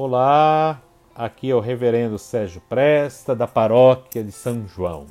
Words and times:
Olá, 0.00 0.80
aqui 1.12 1.50
é 1.50 1.54
o 1.56 1.58
Reverendo 1.58 2.20
Sérgio 2.20 2.62
Presta, 2.68 3.34
da 3.34 3.48
Paróquia 3.48 4.22
de 4.22 4.30
São 4.30 4.64
João. 4.64 5.06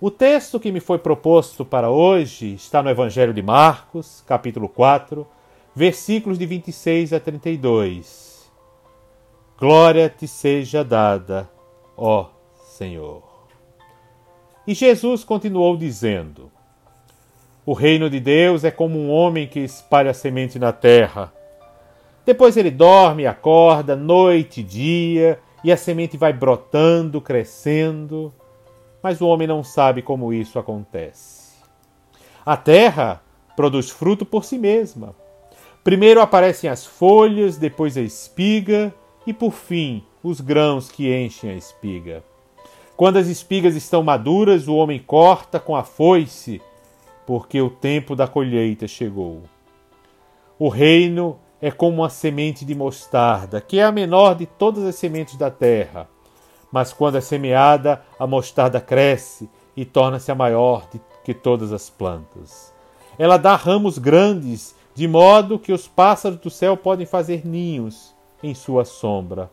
O 0.00 0.10
texto 0.10 0.58
que 0.58 0.72
me 0.72 0.80
foi 0.80 0.96
proposto 0.96 1.62
para 1.62 1.90
hoje 1.90 2.54
está 2.54 2.82
no 2.82 2.88
Evangelho 2.88 3.34
de 3.34 3.42
Marcos, 3.42 4.24
capítulo 4.26 4.66
4, 4.66 5.26
versículos 5.74 6.38
de 6.38 6.46
26 6.46 7.12
a 7.12 7.20
32. 7.20 8.50
Glória 9.58 10.08
te 10.08 10.26
seja 10.26 10.82
dada, 10.82 11.46
ó 11.98 12.30
Senhor. 12.78 13.22
E 14.66 14.72
Jesus 14.72 15.22
continuou 15.22 15.76
dizendo: 15.76 16.50
O 17.66 17.74
reino 17.74 18.08
de 18.08 18.20
Deus 18.20 18.64
é 18.64 18.70
como 18.70 18.98
um 18.98 19.10
homem 19.10 19.46
que 19.46 19.60
espalha 19.60 20.14
semente 20.14 20.58
na 20.58 20.72
terra 20.72 21.35
depois 22.26 22.56
ele 22.56 22.72
dorme 22.72 23.24
acorda, 23.24 23.94
noite 23.94 24.60
e 24.60 24.64
dia, 24.64 25.38
e 25.62 25.70
a 25.70 25.76
semente 25.76 26.16
vai 26.16 26.32
brotando, 26.32 27.20
crescendo, 27.20 28.34
mas 29.00 29.20
o 29.20 29.28
homem 29.28 29.46
não 29.46 29.62
sabe 29.62 30.02
como 30.02 30.32
isso 30.32 30.58
acontece. 30.58 31.54
A 32.44 32.56
terra 32.56 33.22
produz 33.56 33.88
fruto 33.88 34.26
por 34.26 34.44
si 34.44 34.58
mesma. 34.58 35.14
Primeiro 35.84 36.20
aparecem 36.20 36.68
as 36.68 36.84
folhas, 36.84 37.56
depois 37.56 37.96
a 37.96 38.00
espiga 38.00 38.92
e, 39.24 39.32
por 39.32 39.52
fim, 39.52 40.04
os 40.22 40.40
grãos 40.40 40.90
que 40.90 41.14
enchem 41.14 41.50
a 41.50 41.54
espiga. 41.54 42.24
Quando 42.96 43.18
as 43.18 43.28
espigas 43.28 43.76
estão 43.76 44.02
maduras, 44.02 44.66
o 44.66 44.74
homem 44.74 44.98
corta 44.98 45.60
com 45.60 45.76
a 45.76 45.84
foice, 45.84 46.60
porque 47.24 47.60
o 47.60 47.70
tempo 47.70 48.16
da 48.16 48.26
colheita 48.26 48.88
chegou. 48.88 49.42
O 50.58 50.68
reino 50.68 51.38
é 51.60 51.70
como 51.70 52.02
uma 52.02 52.10
semente 52.10 52.64
de 52.64 52.74
mostarda, 52.74 53.60
que 53.60 53.78
é 53.78 53.84
a 53.84 53.92
menor 53.92 54.34
de 54.34 54.46
todas 54.46 54.84
as 54.84 54.96
sementes 54.96 55.36
da 55.36 55.50
terra. 55.50 56.08
Mas 56.70 56.92
quando 56.92 57.16
é 57.16 57.20
semeada, 57.20 58.02
a 58.18 58.26
mostarda 58.26 58.80
cresce 58.80 59.48
e 59.76 59.84
torna-se 59.84 60.30
a 60.30 60.34
maior 60.34 60.88
de 60.90 61.00
que 61.24 61.32
todas 61.32 61.72
as 61.72 61.88
plantas. 61.88 62.72
Ela 63.18 63.36
dá 63.36 63.56
ramos 63.56 63.98
grandes, 63.98 64.74
de 64.94 65.08
modo 65.08 65.58
que 65.58 65.72
os 65.72 65.88
pássaros 65.88 66.38
do 66.38 66.50
céu 66.50 66.76
podem 66.76 67.06
fazer 67.06 67.46
ninhos 67.46 68.14
em 68.42 68.54
sua 68.54 68.84
sombra. 68.84 69.50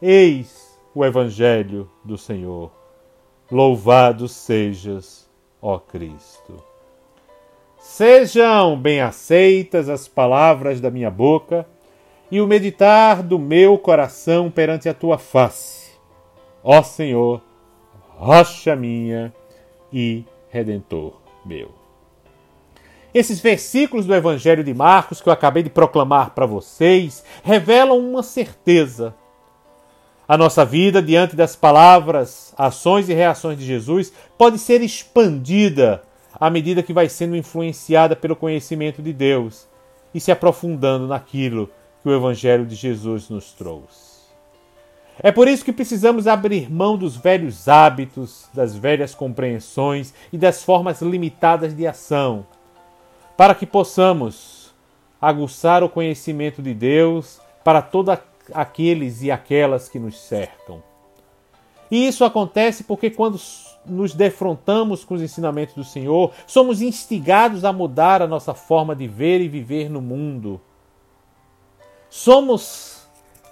Eis 0.00 0.78
o 0.94 1.04
Evangelho 1.04 1.90
do 2.04 2.16
Senhor. 2.16 2.70
Louvado 3.50 4.28
sejas, 4.28 5.28
ó 5.60 5.78
Cristo. 5.78 6.69
Sejam 7.80 8.78
bem 8.78 9.00
aceitas 9.00 9.88
as 9.88 10.06
palavras 10.06 10.82
da 10.82 10.90
minha 10.90 11.10
boca 11.10 11.66
e 12.30 12.38
o 12.38 12.46
meditar 12.46 13.22
do 13.22 13.38
meu 13.38 13.78
coração 13.78 14.50
perante 14.50 14.86
a 14.86 14.92
tua 14.92 15.16
face, 15.16 15.92
ó 16.62 16.82
Senhor, 16.82 17.40
rocha 18.10 18.76
minha 18.76 19.32
e 19.90 20.26
redentor 20.50 21.14
meu. 21.42 21.70
Esses 23.14 23.40
versículos 23.40 24.04
do 24.04 24.14
Evangelho 24.14 24.62
de 24.62 24.74
Marcos 24.74 25.22
que 25.22 25.30
eu 25.30 25.32
acabei 25.32 25.62
de 25.62 25.70
proclamar 25.70 26.32
para 26.32 26.44
vocês 26.44 27.24
revelam 27.42 27.98
uma 27.98 28.22
certeza. 28.22 29.14
A 30.28 30.36
nossa 30.36 30.66
vida, 30.66 31.02
diante 31.02 31.34
das 31.34 31.56
palavras, 31.56 32.52
ações 32.58 33.08
e 33.08 33.14
reações 33.14 33.58
de 33.58 33.64
Jesus, 33.64 34.12
pode 34.36 34.58
ser 34.58 34.82
expandida 34.82 36.02
à 36.38 36.50
medida 36.50 36.82
que 36.82 36.92
vai 36.92 37.08
sendo 37.08 37.36
influenciada 37.36 38.14
pelo 38.14 38.36
conhecimento 38.36 39.02
de 39.02 39.12
Deus 39.12 39.68
e 40.14 40.20
se 40.20 40.30
aprofundando 40.30 41.06
naquilo 41.06 41.70
que 42.02 42.08
o 42.08 42.14
Evangelho 42.14 42.66
de 42.66 42.74
Jesus 42.74 43.28
nos 43.28 43.52
trouxe. 43.52 44.10
É 45.22 45.30
por 45.30 45.48
isso 45.48 45.64
que 45.64 45.72
precisamos 45.72 46.26
abrir 46.26 46.70
mão 46.72 46.96
dos 46.96 47.14
velhos 47.14 47.68
hábitos, 47.68 48.48
das 48.54 48.74
velhas 48.74 49.14
compreensões 49.14 50.14
e 50.32 50.38
das 50.38 50.62
formas 50.62 51.02
limitadas 51.02 51.76
de 51.76 51.86
ação, 51.86 52.46
para 53.36 53.54
que 53.54 53.66
possamos 53.66 54.74
aguçar 55.20 55.84
o 55.84 55.90
conhecimento 55.90 56.62
de 56.62 56.72
Deus 56.72 57.38
para 57.62 57.82
todos 57.82 58.16
aqueles 58.54 59.22
e 59.22 59.30
aquelas 59.30 59.88
que 59.88 59.98
nos 59.98 60.18
cercam. 60.18 60.82
E 61.90 62.06
isso 62.06 62.24
acontece 62.24 62.84
porque 62.84 63.10
quando 63.10 63.38
nos 63.90 64.14
defrontamos 64.14 65.04
com 65.04 65.14
os 65.14 65.22
ensinamentos 65.22 65.74
do 65.74 65.84
Senhor, 65.84 66.32
somos 66.46 66.80
instigados 66.80 67.64
a 67.64 67.72
mudar 67.72 68.22
a 68.22 68.26
nossa 68.26 68.54
forma 68.54 68.94
de 68.94 69.06
ver 69.06 69.40
e 69.40 69.48
viver 69.48 69.90
no 69.90 70.00
mundo. 70.00 70.60
Somos 72.08 73.00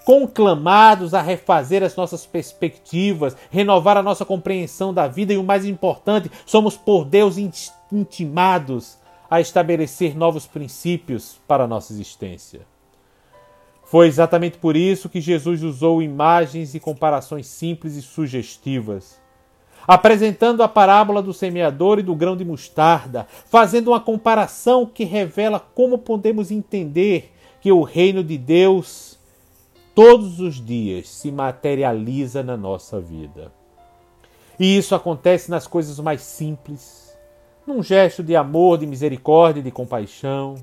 conclamados 0.05 1.13
a 1.13 1.21
refazer 1.21 1.83
as 1.83 1.95
nossas 1.95 2.25
perspectivas, 2.25 3.37
renovar 3.51 3.99
a 3.99 4.03
nossa 4.03 4.25
compreensão 4.25 4.95
da 4.95 5.07
vida 5.07 5.35
e 5.35 5.37
o 5.37 5.45
mais 5.45 5.67
importante, 5.67 6.31
somos 6.47 6.79
por 6.79 7.05
Deus 7.05 7.37
intimados 7.93 8.97
a 9.31 9.39
estabelecer 9.39 10.17
novos 10.17 10.47
princípios 10.47 11.39
para 11.47 11.65
a 11.65 11.67
nossa 11.67 11.93
existência. 11.93 12.63
Foi 13.85 14.07
exatamente 14.07 14.57
por 14.57 14.77
isso 14.77 15.09
que 15.09 15.21
Jesus 15.21 15.63
usou 15.63 16.03
imagens 16.03 16.75
e 16.75 16.81
comparações 16.81 17.47
simples 17.47 17.95
e 17.95 18.01
sugestivas 18.03 19.21
apresentando 19.89 20.63
a 20.63 20.69
parábola 20.69 21.23
do 21.23 21.33
semeador 21.33 21.99
e 21.99 22.03
do 22.03 22.15
grão 22.15 22.37
de 22.37 22.45
mostarda, 22.45 23.27
fazendo 23.47 23.89
uma 23.89 23.99
comparação 23.99 24.85
que 24.85 25.03
revela 25.03 25.59
como 25.59 25.97
podemos 25.97 26.51
entender 26.51 27.33
que 27.59 27.73
o 27.73 27.83
reino 27.83 28.23
de 28.23 28.37
Deus 28.37 29.19
todos 29.95 30.41
os 30.41 30.63
dias 30.63 31.09
se 31.09 31.33
materializa 31.33 32.43
na 32.43 32.55
nossa 32.55 33.01
vida. 33.01 33.51
E 34.61 34.77
isso 34.77 34.95
acontece 34.95 35.51
nas 35.51 35.67
coisas 35.67 35.99
mais 36.01 36.21
simples, 36.21 37.17
num 37.67 37.83
gesto 37.83 38.23
de 38.23 38.37
amor, 38.37 38.77
de 38.77 38.87
misericórdia, 38.87 39.63
de 39.63 39.71
compaixão. 39.71 40.57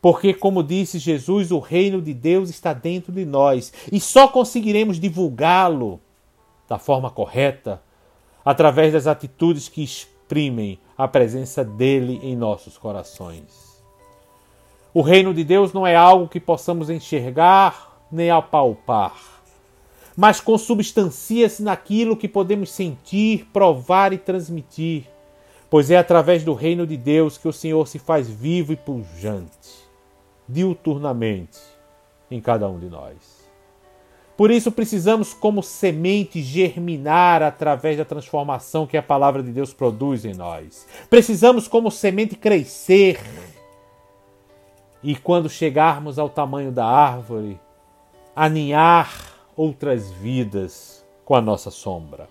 Porque, 0.00 0.32
como 0.32 0.62
disse 0.62 1.00
Jesus, 1.00 1.50
o 1.50 1.58
reino 1.58 2.00
de 2.00 2.14
Deus 2.14 2.48
está 2.48 2.72
dentro 2.72 3.12
de 3.12 3.24
nós 3.24 3.72
e 3.90 3.98
só 3.98 4.28
conseguiremos 4.28 5.00
divulgá-lo 5.00 6.00
da 6.68 6.78
forma 6.78 7.10
correta 7.10 7.82
através 8.44 8.92
das 8.92 9.06
atitudes 9.06 9.68
que 9.68 9.82
exprimem 9.82 10.78
a 10.96 11.08
presença 11.08 11.64
dele 11.64 12.20
em 12.22 12.36
nossos 12.36 12.78
corações. 12.78 13.70
O 14.92 15.02
reino 15.02 15.32
de 15.32 15.44
Deus 15.44 15.72
não 15.72 15.86
é 15.86 15.94
algo 15.94 16.28
que 16.28 16.40
possamos 16.40 16.90
enxergar 16.90 18.06
nem 18.10 18.30
apalpar, 18.30 19.14
mas 20.16 20.40
consubstancia-se 20.40 21.62
naquilo 21.62 22.16
que 22.16 22.28
podemos 22.28 22.72
sentir, 22.72 23.46
provar 23.52 24.12
e 24.12 24.18
transmitir, 24.18 25.04
pois 25.70 25.90
é 25.90 25.96
através 25.96 26.42
do 26.42 26.54
reino 26.54 26.86
de 26.86 26.96
Deus 26.96 27.38
que 27.38 27.46
o 27.46 27.52
Senhor 27.52 27.86
se 27.86 27.98
faz 27.98 28.28
vivo 28.28 28.72
e 28.72 28.76
pujante, 28.76 29.88
diuturnamente, 30.48 31.60
em 32.28 32.40
cada 32.40 32.68
um 32.68 32.78
de 32.78 32.88
nós. 32.88 33.49
Por 34.40 34.50
isso 34.50 34.72
precisamos, 34.72 35.34
como 35.34 35.62
semente, 35.62 36.40
germinar 36.40 37.42
através 37.42 37.98
da 37.98 38.06
transformação 38.06 38.86
que 38.86 38.96
a 38.96 39.02
palavra 39.02 39.42
de 39.42 39.52
Deus 39.52 39.74
produz 39.74 40.24
em 40.24 40.32
nós. 40.32 40.86
Precisamos, 41.10 41.68
como 41.68 41.90
semente, 41.90 42.36
crescer. 42.36 43.20
E 45.02 45.14
quando 45.14 45.50
chegarmos 45.50 46.18
ao 46.18 46.30
tamanho 46.30 46.72
da 46.72 46.86
árvore, 46.86 47.60
aninhar 48.34 49.12
outras 49.54 50.10
vidas 50.10 51.04
com 51.22 51.34
a 51.34 51.42
nossa 51.42 51.70
sombra. 51.70 52.26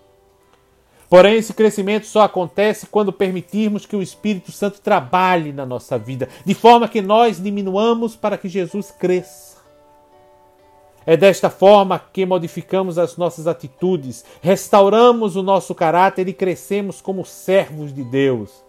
Porém, 1.07 1.35
esse 1.35 1.53
crescimento 1.53 2.07
só 2.07 2.23
acontece 2.23 2.87
quando 2.87 3.13
permitirmos 3.13 3.85
que 3.85 3.95
o 3.95 4.01
Espírito 4.01 4.51
Santo 4.51 4.81
trabalhe 4.81 5.53
na 5.53 5.63
nossa 5.63 5.95
vida, 5.99 6.27
de 6.43 6.55
forma 6.55 6.87
que 6.87 7.03
nós 7.03 7.39
diminuamos 7.39 8.15
para 8.15 8.35
que 8.35 8.49
Jesus 8.49 8.89
cresça. 8.89 9.58
É 11.05 11.15
desta 11.15 11.49
forma 11.49 11.99
que 11.99 12.25
modificamos 12.25 12.97
as 12.97 13.17
nossas 13.17 13.47
atitudes, 13.47 14.25
restauramos 14.41 15.35
o 15.35 15.43
nosso 15.43 15.73
caráter 15.73 16.27
e 16.27 16.33
crescemos 16.33 17.01
como 17.01 17.25
servos 17.25 17.93
de 17.93 18.03
Deus, 18.03 18.63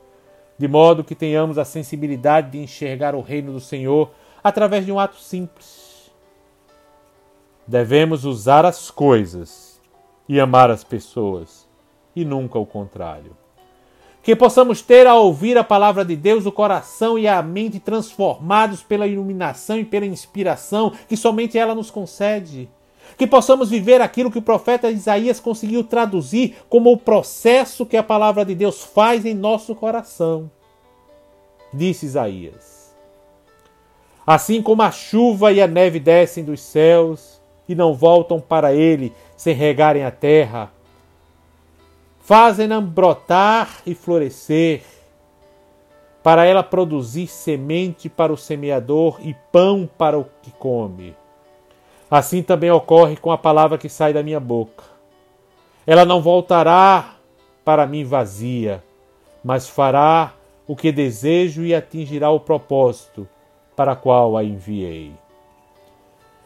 de 0.57 0.69
modo 0.69 1.05
que 1.05 1.15
tenhamos 1.15 1.59
a 1.59 1.65
sensibilidade 1.65 2.53
de 2.53 2.59
enxergar 2.59 3.15
o 3.15 3.21
reino 3.21 3.53
do 3.53 3.61
Senhor 3.61 4.11
através 4.43 4.87
de 4.87 4.93
um 4.93 4.99
ato 4.99 5.17
simples. 5.17 6.11
Devemos 7.67 8.25
usar 8.25 8.65
as 8.65 8.91
coisas 8.91 9.81
e 10.29 10.41
amar 10.41 10.71
as 10.71 10.85
pessoas, 10.85 11.69
e 12.15 12.25
nunca 12.25 12.59
o 12.59 12.67
contrário 12.67 13.40
que 14.23 14.37
possamos 14.37 14.83
ter 14.83 15.07
a 15.07 15.15
ouvir 15.15 15.57
a 15.57 15.65
palavra 15.65 16.05
de 16.05 16.15
Deus 16.15 16.45
o 16.45 16.53
coração 16.53 17.19
e 17.19 17.27
a 17.27 17.43
mente 17.43 17.81
transformados 17.81 18.83
pela 18.83 19.07
iluminação 19.07 19.79
e 19.79 19.85
pela 19.85 20.07
inspiração 20.07 20.93
que 21.09 21.17
somente 21.17 21.57
ela 21.57 21.75
nos 21.75 21.91
concede. 21.91 22.69
Que 23.17 23.27
possamos 23.27 23.71
viver 23.71 24.01
aquilo 24.01 24.31
que 24.31 24.39
o 24.39 24.43
profeta 24.43 24.91
Isaías 24.91 25.41
conseguiu 25.41 25.83
traduzir 25.83 26.57
como 26.69 26.93
o 26.93 26.97
processo 26.97 27.87
que 27.87 27.97
a 27.97 28.03
palavra 28.03 28.45
de 28.45 28.55
Deus 28.55 28.83
faz 28.83 29.25
em 29.25 29.35
nosso 29.35 29.75
coração. 29.75 30.51
Disse 31.73 32.07
Isaías: 32.07 32.95
Assim 34.27 34.63
como 34.63 34.83
a 34.83 34.91
chuva 34.91 35.53
e 35.53 35.61
a 35.61 35.67
neve 35.67 35.99
descem 35.99 36.45
dos 36.45 36.61
céus 36.61 37.41
e 37.69 37.75
não 37.75 37.95
voltam 37.95 38.41
para 38.41 38.75
ele 38.75 39.13
sem 39.37 39.55
regarem 39.55 40.05
a 40.05 40.11
terra. 40.11 40.73
Fazem-na 42.31 42.81
brotar 42.81 43.83
e 43.85 43.93
florescer, 43.93 44.85
para 46.23 46.45
ela 46.45 46.63
produzir 46.63 47.27
semente 47.27 48.09
para 48.09 48.33
o 48.33 48.37
semeador 48.37 49.19
e 49.21 49.35
pão 49.51 49.91
para 49.99 50.17
o 50.17 50.25
que 50.41 50.53
come. 50.53 51.17
Assim 52.09 52.41
também 52.41 52.71
ocorre 52.71 53.17
com 53.17 53.33
a 53.33 53.37
palavra 53.37 53.77
que 53.77 53.89
sai 53.89 54.13
da 54.13 54.23
minha 54.23 54.39
boca. 54.39 54.85
Ela 55.85 56.05
não 56.05 56.23
voltará 56.23 57.17
para 57.65 57.85
mim 57.85 58.05
vazia, 58.05 58.81
mas 59.43 59.69
fará 59.69 60.33
o 60.69 60.77
que 60.77 60.93
desejo 60.93 61.65
e 61.65 61.75
atingirá 61.75 62.31
o 62.31 62.39
propósito 62.39 63.29
para 63.75 63.97
qual 63.97 64.37
a 64.37 64.45
enviei. 64.45 65.13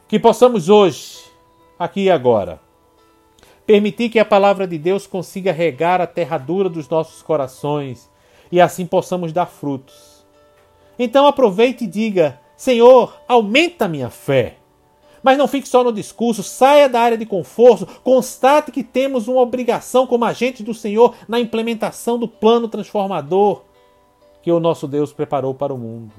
Que 0.08 0.18
possamos 0.18 0.70
hoje, 0.70 1.18
aqui 1.78 2.04
e 2.04 2.10
agora, 2.10 2.63
permitir 3.66 4.08
que 4.08 4.18
a 4.18 4.24
palavra 4.24 4.66
de 4.66 4.78
Deus 4.78 5.06
consiga 5.06 5.52
regar 5.52 6.00
a 6.00 6.06
terradura 6.06 6.68
dos 6.68 6.88
nossos 6.88 7.22
corações 7.22 8.10
e 8.50 8.60
assim 8.60 8.86
possamos 8.86 9.32
dar 9.32 9.46
frutos. 9.46 10.24
Então 10.98 11.26
aproveite 11.26 11.84
e 11.84 11.88
diga: 11.88 12.40
Senhor, 12.56 13.14
aumenta 13.26 13.86
a 13.86 13.88
minha 13.88 14.10
fé. 14.10 14.56
Mas 15.22 15.38
não 15.38 15.48
fique 15.48 15.66
só 15.66 15.82
no 15.82 15.90
discurso, 15.90 16.42
saia 16.42 16.86
da 16.86 17.00
área 17.00 17.16
de 17.16 17.24
conforto, 17.24 17.86
constate 18.02 18.70
que 18.70 18.84
temos 18.84 19.26
uma 19.26 19.40
obrigação 19.40 20.06
como 20.06 20.26
agentes 20.26 20.60
do 20.60 20.74
Senhor 20.74 21.14
na 21.26 21.40
implementação 21.40 22.18
do 22.18 22.28
plano 22.28 22.68
transformador 22.68 23.62
que 24.42 24.52
o 24.52 24.60
nosso 24.60 24.86
Deus 24.86 25.14
preparou 25.14 25.54
para 25.54 25.72
o 25.72 25.78
mundo. 25.78 26.12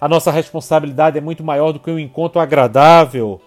A 0.00 0.08
nossa 0.08 0.32
responsabilidade 0.32 1.16
é 1.16 1.20
muito 1.20 1.44
maior 1.44 1.70
do 1.70 1.78
que 1.78 1.88
um 1.88 1.98
encontro 1.98 2.40
agradável 2.40 3.40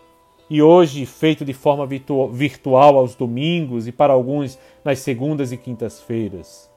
e 0.50 0.62
hoje 0.62 1.06
feito 1.06 1.44
de 1.44 1.54
forma 1.54 1.86
virtual 1.86 2.98
aos 2.98 3.16
domingos 3.16 3.88
e 3.88 3.92
para 3.92 4.14
alguns 4.14 4.58
nas 4.84 5.00
segundas 5.00 5.52
e 5.52 5.58
quintas-feiras. 5.58 6.70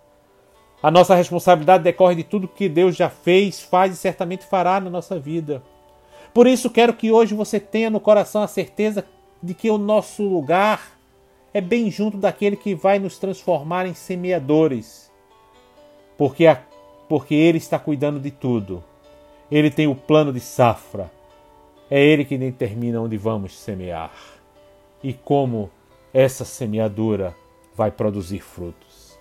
A 0.83 0.91
nossa 0.91 1.15
responsabilidade 1.15 1.85
decorre 1.85 2.15
de 2.15 2.25
tudo 2.25 2.49
que 2.49 2.69
Deus 2.69 2.97
já 2.97 3.11
fez, 3.11 3.61
faz 3.61 3.93
e 3.93 3.97
certamente 3.97 4.47
fará 4.47 4.81
na 4.81 4.89
nossa 4.89 5.19
vida. 5.19 5.63
Por 6.33 6.47
isso, 6.47 6.71
quero 6.71 6.95
que 6.95 7.13
hoje 7.13 7.35
você 7.35 7.61
tenha 7.61 7.91
no 7.91 8.01
coração 8.01 8.43
a 8.43 8.47
certeza 8.47 9.05
de 9.43 9.53
que 9.53 9.71
o 9.71 9.79
nosso 9.79 10.23
lugar 10.23 10.99
é 11.53 11.61
bem 11.61 11.91
junto 11.91 12.17
daquele 12.17 12.57
que 12.57 12.75
vai 12.75 12.99
nos 12.99 13.19
transformar 13.19 13.87
em 13.87 13.95
semeadores, 13.95 15.11
porque, 16.17 16.47
a, 16.47 16.63
porque 17.09 17.35
Ele 17.35 17.59
está 17.59 17.79
cuidando 17.79 18.21
de 18.21 18.31
tudo. 18.31 18.83
Ele 19.51 19.71
tem 19.71 19.87
o 19.87 19.95
plano 19.95 20.33
de 20.33 20.41
safra. 20.41 21.11
É 21.91 22.01
Ele 22.01 22.25
que 22.25 22.39
determina 22.39 23.01
onde 23.01 23.17
vamos 23.17 23.59
semear 23.59 24.13
e 25.03 25.13
como 25.13 25.71
essa 26.15 26.45
semeadura 26.45 27.35
vai 27.75 27.91
produzir 27.91 28.41
frutos. 28.41 29.19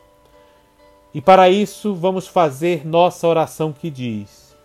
E 1.14 1.20
para 1.20 1.50
isso, 1.50 1.96
vamos 1.96 2.28
fazer 2.28 2.86
nossa 2.86 3.28
oração 3.28 3.74
que 3.74 3.90
diz: 3.90 4.56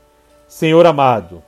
Senhor 0.46 0.84
amado, 0.84 1.42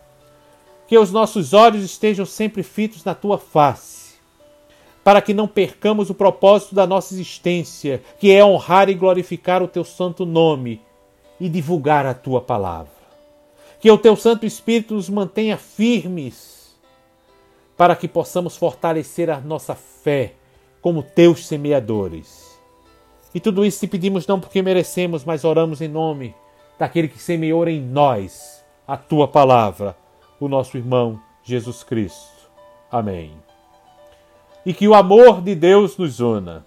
que 0.88 0.96
os 0.96 1.12
nossos 1.12 1.52
olhos 1.52 1.84
estejam 1.84 2.24
sempre 2.24 2.62
fitos 2.62 3.04
na 3.04 3.14
tua 3.14 3.36
face, 3.36 4.14
para 5.04 5.20
que 5.20 5.34
não 5.34 5.46
percamos 5.46 6.08
o 6.08 6.14
propósito 6.14 6.74
da 6.74 6.86
nossa 6.86 7.12
existência, 7.12 8.02
que 8.18 8.32
é 8.32 8.42
honrar 8.42 8.88
e 8.88 8.94
glorificar 8.94 9.62
o 9.62 9.68
teu 9.68 9.84
santo 9.84 10.24
nome 10.24 10.80
e 11.38 11.48
divulgar 11.48 12.06
a 12.06 12.14
tua 12.14 12.40
palavra. 12.40 12.95
Que 13.78 13.90
o 13.90 13.98
teu 13.98 14.16
Santo 14.16 14.46
Espírito 14.46 14.94
nos 14.94 15.08
mantenha 15.08 15.56
firmes, 15.56 16.76
para 17.76 17.94
que 17.94 18.08
possamos 18.08 18.56
fortalecer 18.56 19.30
a 19.30 19.40
nossa 19.40 19.74
fé 19.74 20.34
como 20.80 21.02
teus 21.02 21.46
semeadores. 21.46 22.58
E 23.34 23.40
tudo 23.40 23.64
isso 23.64 23.80
te 23.80 23.86
pedimos 23.86 24.26
não 24.26 24.40
porque 24.40 24.62
merecemos, 24.62 25.24
mas 25.24 25.44
oramos 25.44 25.80
em 25.80 25.88
nome 25.88 26.34
daquele 26.78 27.08
que 27.08 27.18
semeou 27.18 27.68
em 27.68 27.80
nós 27.80 28.64
a 28.86 28.96
tua 28.96 29.28
palavra 29.28 29.96
o 30.40 30.48
nosso 30.48 30.76
irmão 30.76 31.20
Jesus 31.42 31.82
Cristo. 31.82 32.50
Amém. 32.90 33.32
E 34.64 34.74
que 34.74 34.88
o 34.88 34.94
amor 34.94 35.40
de 35.40 35.54
Deus 35.54 35.96
nos 35.96 36.20
una, 36.20 36.66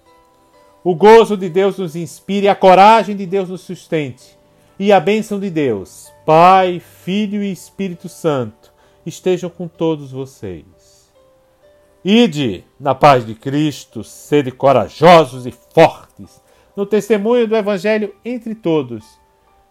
o 0.83 0.95
gozo 0.95 1.35
de 1.35 1.49
Deus 1.49 1.77
nos 1.77 1.95
inspire, 1.95 2.47
a 2.47 2.55
coragem 2.55 3.15
de 3.15 3.25
Deus 3.25 3.49
nos 3.49 3.61
sustente 3.61 4.38
e 4.79 4.93
a 4.93 4.99
bênção 4.99 5.39
de 5.39 5.49
Deus, 5.49 6.09
Pai, 6.25 6.79
Filho 6.79 7.43
e 7.43 7.51
Espírito 7.51 8.07
Santo, 8.07 8.71
estejam 9.05 9.49
com 9.49 9.67
todos 9.67 10.11
vocês. 10.11 11.11
Ide 12.03 12.63
na 12.79 12.95
paz 12.95 13.25
de 13.25 13.35
Cristo, 13.35 14.05
sede 14.05 14.51
corajosos 14.51 15.45
e 15.45 15.51
fortes 15.51 16.41
no 16.75 16.85
testemunho 16.85 17.45
do 17.45 17.57
Evangelho 17.57 18.15
entre 18.23 18.55
todos. 18.55 19.05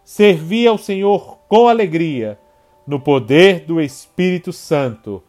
Servi 0.05 0.67
ao 0.67 0.77
Senhor 0.77 1.39
com 1.49 1.69
alegria 1.69 2.39
no 2.87 3.01
poder 3.01 3.61
do 3.65 3.81
Espírito 3.81 4.53
Santo. 4.53 5.23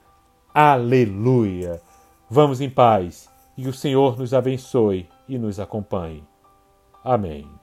Aleluia! 0.54 1.81
Vamos 2.30 2.60
em 2.60 2.70
paz 2.70 3.30
e 3.58 3.68
o 3.68 3.74
Senhor 3.74 4.18
nos 4.18 4.34
abençoe 4.34 5.08
e 5.28 5.38
nos 5.38 5.58
acompanhe. 5.60 6.24
Amém. 7.04 7.58